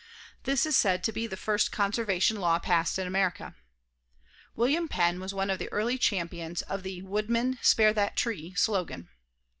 This 0.45 0.65
is 0.65 0.75
said 0.75 1.03
to 1.03 1.11
be 1.11 1.27
the 1.27 1.37
first 1.37 1.71
conservation 1.71 2.37
law 2.37 2.57
passed 2.57 2.97
in 2.97 3.05
America. 3.05 3.53
William 4.55 4.87
Penn 4.87 5.19
was 5.19 5.31
one 5.31 5.51
of 5.51 5.59
the 5.59 5.71
early 5.71 5.99
champions 5.99 6.63
of 6.63 6.81
the 6.81 7.03
"Woodman, 7.03 7.59
spare 7.61 7.93
that 7.93 8.15
tree" 8.15 8.55
slogan. 8.55 9.09